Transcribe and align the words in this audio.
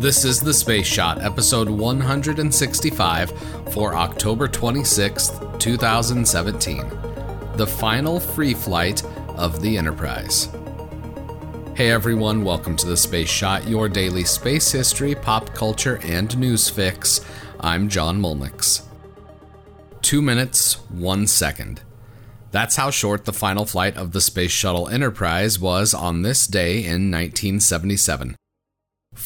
This 0.00 0.24
is 0.24 0.40
The 0.40 0.54
Space 0.54 0.86
Shot, 0.86 1.20
episode 1.20 1.68
165 1.68 3.32
for 3.70 3.94
October 3.94 4.48
26th, 4.48 5.58
2017. 5.58 6.88
The 7.56 7.66
final 7.66 8.18
free 8.18 8.54
flight 8.54 9.04
of 9.36 9.60
the 9.60 9.76
Enterprise. 9.76 10.48
Hey 11.74 11.90
everyone, 11.90 12.44
welcome 12.44 12.76
to 12.76 12.86
The 12.86 12.96
Space 12.96 13.28
Shot, 13.28 13.68
your 13.68 13.90
daily 13.90 14.24
space 14.24 14.72
history, 14.72 15.14
pop 15.14 15.54
culture, 15.54 16.00
and 16.02 16.34
news 16.38 16.70
fix. 16.70 17.20
I'm 17.60 17.90
John 17.90 18.22
Mulnix. 18.22 18.86
Two 20.00 20.22
minutes, 20.22 20.80
one 20.88 21.26
second. 21.26 21.82
That's 22.52 22.76
how 22.76 22.90
short 22.90 23.26
the 23.26 23.34
final 23.34 23.66
flight 23.66 23.98
of 23.98 24.12
the 24.12 24.22
Space 24.22 24.50
Shuttle 24.50 24.88
Enterprise 24.88 25.58
was 25.58 25.92
on 25.92 26.22
this 26.22 26.46
day 26.46 26.78
in 26.78 27.10
1977. 27.10 28.36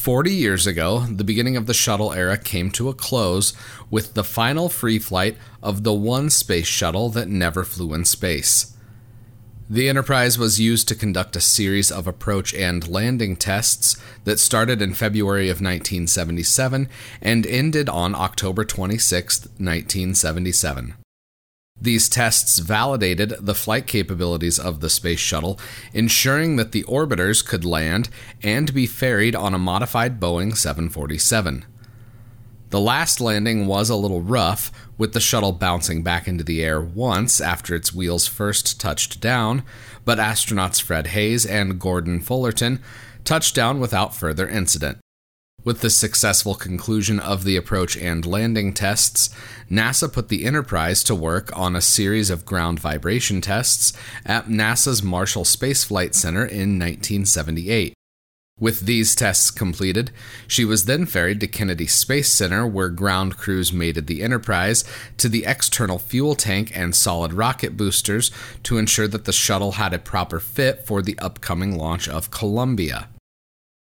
40 0.05 0.33
years 0.33 0.67
ago, 0.67 1.07
the 1.11 1.25
beginning 1.25 1.57
of 1.57 1.65
the 1.67 1.73
shuttle 1.73 2.13
era 2.13 2.37
came 2.37 2.71
to 2.73 2.91
a 2.91 2.95
close 2.95 3.55
with 3.91 4.13
the 4.13 4.23
final 4.23 4.69
free 4.69 4.99
flight 4.99 5.37
of 5.63 5.83
the 5.83 5.95
one 5.95 6.29
space 6.29 6.67
shuttle 6.67 7.09
that 7.09 7.29
never 7.29 7.65
flew 7.65 7.95
in 7.95 8.05
space. 8.05 8.77
The 9.71 9.89
Enterprise 9.89 10.37
was 10.37 10.61
used 10.61 10.89
to 10.89 10.95
conduct 10.95 11.37
a 11.37 11.41
series 11.41 11.91
of 11.91 12.07
approach 12.07 12.53
and 12.53 12.87
landing 12.87 13.35
tests 13.35 13.97
that 14.25 14.39
started 14.39 14.83
in 14.83 14.93
February 14.93 15.49
of 15.49 15.63
1977 15.63 16.87
and 17.23 17.47
ended 17.47 17.89
on 17.89 18.15
October 18.15 18.65
26, 18.67 19.47
1977. 19.59 20.97
These 21.85 22.09
tests 22.09 22.61
validated 22.61 23.35
the 23.41 23.55
flight 23.55 23.87
capabilities 23.87 24.59
of 24.59 24.81
the 24.81 24.89
space 24.89 25.19
shuttle, 25.19 25.61
ensuring 25.93 26.57
that 26.57 26.73
the 26.73 26.83
orbiters 26.85 27.45
could 27.45 27.63
land 27.63 28.09
and 28.43 28.73
be 28.73 28.87
ferried 28.87 29.37
on 29.37 29.53
a 29.53 29.59
modified 29.59 30.19
Boeing 30.19 30.57
747. 30.57 31.67
The 32.71 32.81
last 32.81 33.21
landing 33.21 33.67
was 33.67 33.91
a 33.91 33.97
little 33.97 34.23
rough, 34.23 34.73
with 34.97 35.13
the 35.13 35.21
shuttle 35.21 35.53
bouncing 35.53 36.03
back 36.03 36.27
into 36.27 36.43
the 36.43 36.65
air 36.65 36.81
once 36.81 37.39
after 37.39 37.75
its 37.75 37.93
wheels 37.93 38.27
first 38.27 38.81
touched 38.81 39.21
down, 39.21 39.63
but 40.07 40.17
astronauts 40.17 40.81
Fred 40.81 41.09
Haise 41.09 41.45
and 41.45 41.79
Gordon 41.79 42.19
Fullerton 42.19 42.81
touched 43.25 43.55
down 43.55 43.79
without 43.79 44.15
further 44.17 44.49
incident. 44.49 45.04
With 45.65 45.81
the 45.81 45.89
successful 45.89 46.55
conclusion 46.55 47.19
of 47.19 47.45
the 47.45 47.57
approach 47.57 47.97
and 47.97 48.27
landing 48.27 48.75
tests, 48.75 49.31
NASA 49.71 50.13
put 50.13 50.29
the 50.29 50.45
Enterprise 50.45 51.03
to 51.05 51.15
work 51.15 51.57
on 51.57 51.75
a 51.75 51.81
series 51.81 52.29
of 52.29 52.45
ground 52.45 52.79
vibration 52.79 53.41
tests 53.41 53.95
at 54.27 54.47
NASA's 54.47 55.03
Marshall 55.03 55.47
Space 55.47 55.83
Flight 55.83 56.15
Center 56.15 56.45
in 56.45 56.79
1978. 56.79 57.95
With 58.61 58.81
these 58.81 59.15
tests 59.15 59.51
completed, 59.51 60.11
she 60.47 60.67
was 60.67 60.85
then 60.85 61.07
ferried 61.07 61.41
to 61.41 61.47
Kennedy 61.47 61.87
Space 61.87 62.31
Center, 62.31 62.67
where 62.67 62.91
ground 62.91 63.39
crews 63.39 63.73
mated 63.73 64.07
the 64.07 64.23
Enterprise 64.23 64.85
to 65.17 65.31
the 65.31 65.47
external 65.47 65.99
fuel 65.99 66.35
tank 66.35 66.77
and 66.77 66.95
solid 66.95 67.33
rocket 67.33 67.75
boosters 67.75 68.31
to 68.65 68.77
ensure 68.77 69.09
that 69.09 69.25
the 69.25 69.33
shuttle 69.33 69.73
had 69.73 69.95
a 69.95 69.99
proper 69.99 70.41
fit 70.41 70.87
for 70.87 71.01
the 71.01 71.19
upcoming 71.21 71.79
launch 71.79 72.07
of 72.07 72.31
Columbia. 72.31 73.09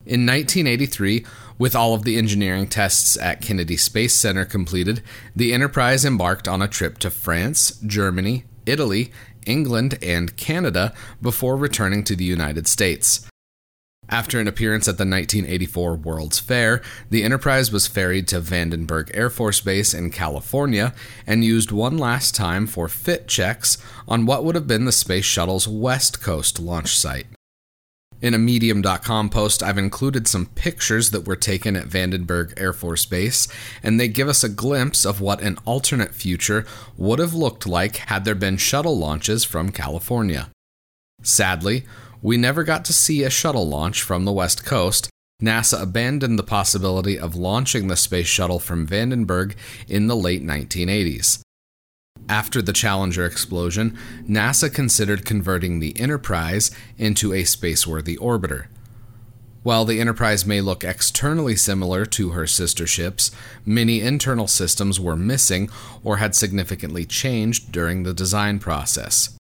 In 0.04 0.26
1983, 0.26 1.26
with 1.60 1.76
all 1.76 1.94
of 1.94 2.04
the 2.04 2.18
engineering 2.18 2.68
tests 2.68 3.18
at 3.18 3.42
Kennedy 3.42 3.78
Space 3.78 4.16
Center 4.16 4.46
completed, 4.46 5.04
the 5.36 5.54
Enterprise 5.54 6.04
embarked 6.04 6.48
on 6.48 6.62
a 6.62 6.68
trip 6.68 6.98
to 7.00 7.12
France, 7.12 7.80
Germany, 7.86 8.46
Italy, 8.66 9.12
England, 9.46 10.00
and 10.02 10.36
Canada 10.38 10.92
before 11.22 11.56
returning 11.56 12.04
to 12.06 12.16
the 12.16 12.24
United 12.24 12.68
States. 12.68 13.28
After 14.10 14.40
an 14.40 14.48
appearance 14.48 14.88
at 14.88 14.98
the 14.98 15.06
1984 15.06 15.96
World's 15.96 16.40
Fair, 16.40 16.82
the 17.10 17.24
Enterprise 17.24 17.72
was 17.72 17.88
ferried 17.88 18.28
to 18.30 18.42
Vandenberg 18.42 19.12
Air 19.14 19.30
Force 19.30 19.62
Base 19.62 19.94
in 19.94 20.10
California 20.10 20.94
and 21.28 21.46
used 21.46 21.72
one 21.72 21.98
last 21.98 22.36
time 22.36 22.68
for 22.68 22.88
fit 22.88 23.28
checks 23.28 23.78
on 24.08 24.26
what 24.26 24.44
would 24.44 24.56
have 24.56 24.68
been 24.68 24.86
the 24.86 24.92
Space 24.92 25.26
Shuttle's 25.26 25.68
West 25.68 26.22
Coast 26.22 26.60
launch 26.60 26.98
site. 26.98 27.28
In 28.22 28.36
a 28.36 28.38
Medium.com 28.38 29.32
post, 29.32 29.64
I've 29.64 29.80
included 29.80 30.28
some 30.28 30.46
pictures 30.46 31.10
that 31.10 31.26
were 31.26 31.36
taken 31.36 31.76
at 31.76 31.88
Vandenberg 31.88 32.54
Air 32.56 32.72
Force 32.72 33.04
Base, 33.06 33.48
and 33.82 34.00
they 34.00 34.08
give 34.08 34.28
us 34.28 34.44
a 34.44 34.50
glimpse 34.50 35.06
of 35.06 35.22
what 35.22 35.42
an 35.42 35.58
alternate 35.66 36.14
future 36.14 36.66
would 36.98 37.18
have 37.18 37.34
looked 37.34 37.66
like 37.66 37.96
had 37.96 38.24
there 38.24 38.36
been 38.36 38.58
shuttle 38.58 38.96
launches 38.96 39.44
from 39.44 39.72
California. 39.72 40.52
Sadly, 41.24 41.84
we 42.22 42.38
never 42.38 42.64
got 42.64 42.86
to 42.86 42.94
see 42.94 43.24
a 43.24 43.32
shuttle 43.32 43.68
launch 43.68 44.04
from 44.04 44.26
the 44.26 44.32
West 44.32 44.64
Coast. 44.66 45.10
NASA 45.42 45.82
abandoned 45.82 46.38
the 46.38 46.44
possibility 46.44 47.18
of 47.18 47.36
launching 47.36 47.88
the 47.88 47.96
space 47.96 48.28
shuttle 48.28 48.60
from 48.60 48.86
Vandenberg 48.86 49.56
in 49.88 50.06
the 50.06 50.16
late 50.16 50.46
1980s. 50.46 51.42
After 52.32 52.62
the 52.62 52.72
Challenger 52.72 53.26
explosion, 53.26 53.98
NASA 54.26 54.74
considered 54.74 55.26
converting 55.26 55.82
the 55.82 56.00
Enterprise 56.00 56.72
into 56.98 57.34
a 57.34 57.44
spaceworthy 57.44 58.18
orbiter. 58.20 58.68
While 59.64 59.84
the 59.84 60.00
Enterprise 60.00 60.46
may 60.46 60.62
look 60.62 60.86
externally 60.86 61.58
similar 61.58 62.06
to 62.06 62.30
her 62.30 62.48
sister 62.48 62.88
ships, 62.88 63.32
many 63.66 64.00
internal 64.00 64.48
systems 64.48 64.98
were 64.98 65.18
missing 65.18 65.70
or 66.06 66.18
had 66.18 66.34
significantly 66.34 67.04
changed 67.04 67.70
during 67.70 68.04
the 68.04 68.14
design 68.14 68.60
process. 68.60 69.36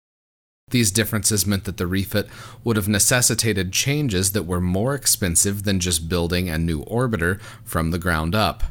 These 0.70 0.90
differences 0.90 1.46
meant 1.46 1.64
that 1.64 1.76
the 1.76 1.86
refit 1.86 2.26
would 2.64 2.76
have 2.76 2.88
necessitated 2.88 3.70
changes 3.70 4.32
that 4.32 4.44
were 4.44 4.62
more 4.62 4.94
expensive 4.94 5.64
than 5.64 5.78
just 5.78 6.08
building 6.08 6.48
a 6.48 6.56
new 6.56 6.84
orbiter 6.86 7.38
from 7.64 7.90
the 7.90 7.98
ground 7.98 8.34
up. 8.34 8.62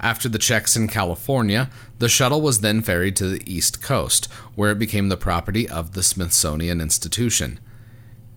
After 0.00 0.28
the 0.28 0.38
checks 0.38 0.76
in 0.76 0.88
California, 0.88 1.70
the 1.98 2.08
shuttle 2.08 2.42
was 2.42 2.60
then 2.60 2.82
ferried 2.82 3.16
to 3.16 3.28
the 3.28 3.42
East 3.50 3.80
Coast, 3.80 4.26
where 4.54 4.70
it 4.70 4.78
became 4.78 5.08
the 5.08 5.16
property 5.16 5.68
of 5.68 5.92
the 5.92 6.02
Smithsonian 6.02 6.80
Institution. 6.80 7.58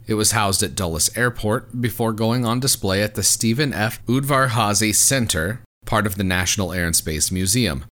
It 0.07 0.13
was 0.13 0.31
housed 0.31 0.63
at 0.63 0.73
Dulles 0.73 1.15
Airport 1.15 1.81
before 1.81 2.13
going 2.13 2.45
on 2.45 2.59
display 2.59 3.03
at 3.03 3.15
the 3.15 3.23
Stephen 3.23 3.73
F. 3.73 4.03
Udvar-Hazy 4.07 4.93
Center, 4.93 5.61
part 5.85 6.07
of 6.07 6.15
the 6.15 6.23
National 6.23 6.73
Air 6.73 6.87
and 6.87 6.95
Space 6.95 7.29
Museum. 7.31 7.85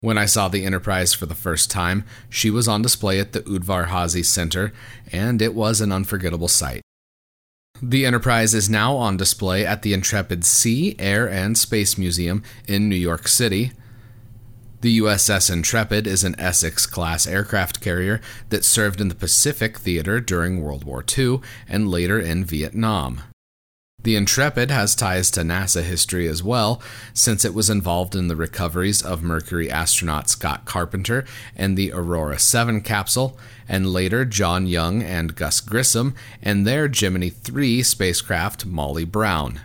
When 0.00 0.18
I 0.18 0.26
saw 0.26 0.48
the 0.48 0.64
Enterprise 0.64 1.14
for 1.14 1.26
the 1.26 1.34
first 1.34 1.70
time, 1.70 2.04
she 2.28 2.50
was 2.50 2.66
on 2.66 2.82
display 2.82 3.20
at 3.20 3.32
the 3.32 3.42
Udvar-Hazy 3.42 4.22
Center, 4.22 4.72
and 5.12 5.40
it 5.40 5.54
was 5.54 5.80
an 5.80 5.92
unforgettable 5.92 6.48
sight. 6.48 6.82
The 7.82 8.06
Enterprise 8.06 8.54
is 8.54 8.70
now 8.70 8.96
on 8.96 9.18
display 9.18 9.66
at 9.66 9.82
the 9.82 9.92
Intrepid 9.92 10.44
Sea, 10.44 10.96
Air, 10.98 11.28
and 11.28 11.58
Space 11.58 11.98
Museum 11.98 12.42
in 12.66 12.88
New 12.88 12.96
York 12.96 13.28
City. 13.28 13.72
The 14.80 14.98
USS 15.00 15.50
Intrepid 15.50 16.06
is 16.06 16.24
an 16.24 16.38
Essex 16.38 16.86
class 16.86 17.26
aircraft 17.26 17.82
carrier 17.82 18.20
that 18.48 18.64
served 18.64 19.00
in 19.00 19.08
the 19.08 19.14
Pacific 19.14 19.78
Theater 19.78 20.20
during 20.20 20.62
World 20.62 20.84
War 20.84 21.04
II 21.16 21.40
and 21.68 21.90
later 21.90 22.18
in 22.18 22.44
Vietnam. 22.44 23.20
The 24.06 24.14
Intrepid 24.14 24.70
has 24.70 24.94
ties 24.94 25.32
to 25.32 25.40
NASA 25.40 25.82
history 25.82 26.28
as 26.28 26.40
well, 26.40 26.80
since 27.12 27.44
it 27.44 27.52
was 27.52 27.68
involved 27.68 28.14
in 28.14 28.28
the 28.28 28.36
recoveries 28.36 29.02
of 29.02 29.24
Mercury 29.24 29.68
astronaut 29.68 30.30
Scott 30.30 30.64
Carpenter 30.64 31.24
and 31.56 31.76
the 31.76 31.90
Aurora 31.90 32.38
7 32.38 32.82
capsule, 32.82 33.36
and 33.68 33.92
later 33.92 34.24
John 34.24 34.68
Young 34.68 35.02
and 35.02 35.34
Gus 35.34 35.60
Grissom 35.60 36.14
and 36.40 36.64
their 36.64 36.86
Gemini 36.86 37.30
3 37.30 37.82
spacecraft 37.82 38.64
Molly 38.64 39.04
Brown. 39.04 39.62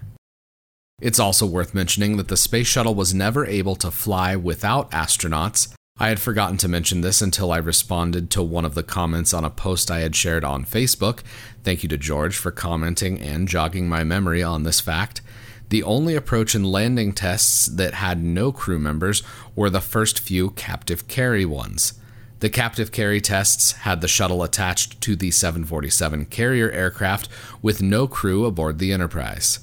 It's 1.00 1.20
also 1.20 1.46
worth 1.46 1.76
mentioning 1.76 2.18
that 2.18 2.28
the 2.28 2.36
space 2.36 2.66
shuttle 2.66 2.96
was 2.96 3.14
never 3.14 3.46
able 3.46 3.76
to 3.76 3.92
fly 3.92 4.36
without 4.36 4.90
astronauts, 4.90 5.72
I 6.02 6.10
had 6.10 6.20
forgotten 6.20 6.58
to 6.58 6.68
mention 6.68 7.02
this 7.02 7.22
until 7.22 7.52
I 7.52 7.58
responded 7.58 8.32
to 8.32 8.42
one 8.42 8.66
of 8.66 8.74
the 8.74 8.82
comments 8.82 9.36
on 9.36 9.46
a 9.46 9.52
post 9.52 9.92
I 9.92 10.00
had 10.00 10.16
shared 10.16 10.44
on 10.44 10.66
Facebook. 10.66 11.20
Thank 11.64 11.84
you 11.84 11.90
to 11.90 11.98
George 11.98 12.36
for 12.36 12.50
commenting 12.50 13.22
and 13.22 13.48
jogging 13.48 13.88
my 13.88 14.04
memory 14.04 14.42
on 14.42 14.64
this 14.64 14.80
fact. 14.80 15.22
The 15.70 15.84
only 15.84 16.16
approach 16.16 16.56
and 16.56 16.66
landing 16.66 17.14
tests 17.14 17.68
that 17.68 17.94
had 17.94 18.24
no 18.24 18.52
crew 18.52 18.80
members 18.80 19.22
were 19.56 19.70
the 19.70 19.80
first 19.80 20.20
few 20.20 20.50
captive 20.50 21.08
carry 21.08 21.46
ones. 21.46 21.94
The 22.40 22.50
captive 22.50 22.92
carry 22.92 23.22
tests 23.22 23.74
had 23.74 24.02
the 24.02 24.08
shuttle 24.08 24.42
attached 24.42 25.02
to 25.02 25.16
the 25.16 25.30
747 25.30 26.26
carrier 26.26 26.72
aircraft 26.72 27.30
with 27.62 27.84
no 27.84 28.08
crew 28.08 28.46
aboard 28.46 28.80
the 28.80 28.92
Enterprise. 28.92 29.60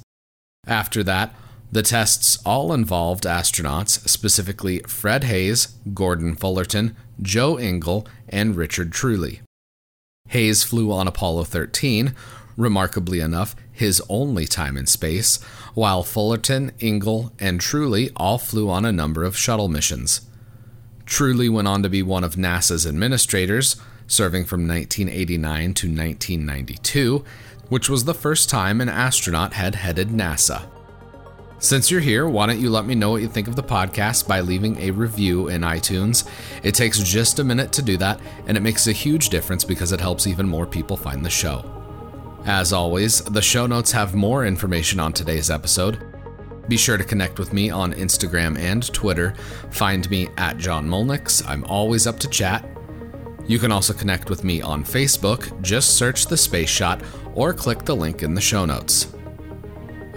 After 0.68 1.02
that, 1.02 1.34
the 1.70 1.82
tests 1.82 2.38
all 2.46 2.72
involved 2.72 3.24
astronauts, 3.24 4.08
specifically 4.08 4.80
Fred 4.80 5.24
Haise, 5.24 5.74
Gordon 5.92 6.34
Fullerton, 6.34 6.96
Joe 7.20 7.56
Engle, 7.56 8.06
and 8.28 8.56
Richard 8.56 8.92
Truly. 8.92 9.40
Haise 10.30 10.62
flew 10.64 10.90
on 10.92 11.06
Apollo 11.06 11.44
13, 11.44 12.14
remarkably 12.56 13.20
enough, 13.20 13.54
his 13.70 14.02
only 14.08 14.46
time 14.46 14.76
in 14.76 14.86
space, 14.86 15.42
while 15.74 16.02
Fullerton, 16.02 16.72
Engle, 16.80 17.32
and 17.38 17.60
Truly 17.60 18.10
all 18.16 18.38
flew 18.38 18.68
on 18.68 18.84
a 18.84 18.92
number 18.92 19.24
of 19.24 19.36
shuttle 19.36 19.68
missions. 19.68 20.22
Truly 21.06 21.48
went 21.48 21.68
on 21.68 21.82
to 21.82 21.88
be 21.88 22.02
one 22.02 22.24
of 22.24 22.34
NASA's 22.34 22.86
administrators, 22.86 23.76
serving 24.06 24.44
from 24.46 24.66
1989 24.66 25.74
to 25.74 25.86
1992, 25.86 27.24
which 27.68 27.88
was 27.88 28.04
the 28.04 28.14
first 28.14 28.48
time 28.48 28.80
an 28.80 28.88
astronaut 28.88 29.52
had 29.52 29.74
headed 29.74 30.08
NASA. 30.08 30.66
Since 31.60 31.90
you're 31.90 32.00
here, 32.00 32.28
why 32.28 32.46
don't 32.46 32.60
you 32.60 32.70
let 32.70 32.86
me 32.86 32.94
know 32.94 33.10
what 33.10 33.20
you 33.20 33.26
think 33.26 33.48
of 33.48 33.56
the 33.56 33.64
podcast 33.64 34.28
by 34.28 34.40
leaving 34.42 34.78
a 34.78 34.92
review 34.92 35.48
in 35.48 35.62
iTunes? 35.62 36.28
It 36.62 36.72
takes 36.72 37.00
just 37.00 37.40
a 37.40 37.44
minute 37.44 37.72
to 37.72 37.82
do 37.82 37.96
that, 37.96 38.20
and 38.46 38.56
it 38.56 38.60
makes 38.60 38.86
a 38.86 38.92
huge 38.92 39.28
difference 39.28 39.64
because 39.64 39.90
it 39.90 40.00
helps 40.00 40.28
even 40.28 40.48
more 40.48 40.66
people 40.66 40.96
find 40.96 41.24
the 41.24 41.30
show. 41.30 41.64
As 42.44 42.72
always, 42.72 43.22
the 43.22 43.42
show 43.42 43.66
notes 43.66 43.90
have 43.90 44.14
more 44.14 44.46
information 44.46 45.00
on 45.00 45.12
today's 45.12 45.50
episode. 45.50 45.98
Be 46.68 46.76
sure 46.76 46.96
to 46.96 47.02
connect 47.02 47.40
with 47.40 47.52
me 47.52 47.70
on 47.70 47.92
Instagram 47.92 48.56
and 48.56 48.86
Twitter. 48.92 49.34
Find 49.70 50.08
me 50.10 50.28
at 50.36 50.58
John 50.58 50.86
Molnix. 50.86 51.44
I'm 51.44 51.64
always 51.64 52.06
up 52.06 52.20
to 52.20 52.28
chat. 52.28 52.64
You 53.48 53.58
can 53.58 53.72
also 53.72 53.92
connect 53.92 54.30
with 54.30 54.44
me 54.44 54.62
on 54.62 54.84
Facebook. 54.84 55.60
Just 55.60 55.96
search 55.96 56.26
the 56.26 56.36
Space 56.36 56.70
Shot 56.70 57.02
or 57.34 57.52
click 57.52 57.84
the 57.84 57.96
link 57.96 58.22
in 58.22 58.34
the 58.34 58.40
show 58.40 58.64
notes. 58.64 59.08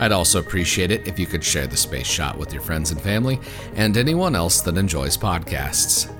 I'd 0.01 0.12
also 0.12 0.39
appreciate 0.39 0.89
it 0.89 1.07
if 1.07 1.19
you 1.19 1.27
could 1.27 1.44
share 1.44 1.68
the 1.68 1.77
Space 1.77 2.07
Shot 2.07 2.38
with 2.38 2.51
your 2.51 2.63
friends 2.63 2.89
and 2.89 3.00
family 3.00 3.39
and 3.75 3.95
anyone 3.95 4.36
else 4.36 4.59
that 4.62 4.75
enjoys 4.75 5.15
podcasts. 5.15 6.12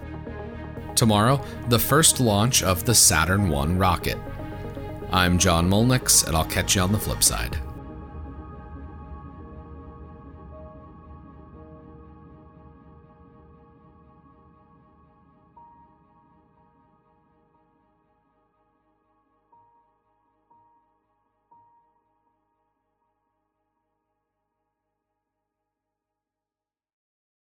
Tomorrow, 0.96 1.44
the 1.70 1.80
first 1.80 2.20
launch 2.20 2.62
of 2.62 2.86
the 2.86 2.94
Saturn 2.94 3.50
1 3.50 3.80
rocket. 3.80 4.20
I'm 5.12 5.40
John 5.40 5.68
Molnix, 5.68 6.28
and 6.28 6.38
I'll 6.38 6.46
catch 6.46 6.76
you 6.76 6.82
on 6.84 6.92
the 6.92 7.00
flip 7.00 7.24
side. 7.24 7.58